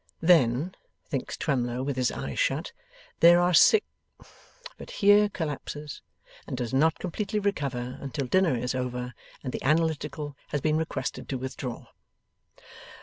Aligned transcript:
['Then,' 0.19 0.73
thinks 1.09 1.37
Twemlow, 1.37 1.83
with 1.83 1.95
his 1.95 2.11
eyes 2.11 2.39
shut, 2.39 2.71
'there 3.19 3.39
are 3.39 3.53
si' 3.53 3.83
But 4.79 4.89
here 4.89 5.29
collapses 5.29 6.01
and 6.47 6.57
does 6.57 6.73
not 6.73 6.97
completely 6.97 7.37
recover 7.37 7.99
until 8.01 8.25
dinner 8.25 8.55
is 8.57 8.73
over 8.73 9.13
and 9.43 9.53
the 9.53 9.61
Analytical 9.61 10.35
has 10.47 10.59
been 10.61 10.77
requested 10.77 11.29
to 11.29 11.37
withdraw.) 11.37 11.85